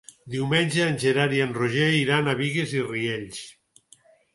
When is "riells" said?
2.91-3.49